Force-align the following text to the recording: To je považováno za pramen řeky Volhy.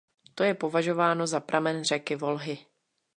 To 0.35 0.43
je 0.43 0.53
považováno 0.53 1.27
za 1.27 1.39
pramen 1.39 1.83
řeky 1.83 2.15
Volhy. 2.15 2.65